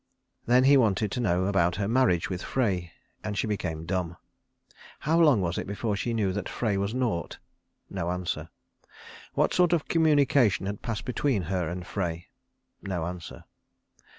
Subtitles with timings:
[0.47, 2.91] Then he wanted to know about her marriage with Frey,
[3.23, 4.17] and she became dumb.
[5.01, 7.37] How long was it before she knew that Frey was nought?
[7.87, 8.49] No answer.
[9.35, 12.29] What sort of communication had passed between her and Frey?
[12.81, 13.43] No answer.